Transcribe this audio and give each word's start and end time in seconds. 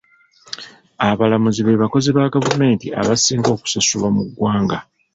Abalamuzi 1.09 1.61
be 1.63 1.81
bakozi 1.83 2.09
ba 2.17 2.31
gavumenti 2.33 2.87
abasinga 3.01 3.49
okusasulwa 3.55 4.07
mu 4.15 4.21
ggwanga. 4.27 4.77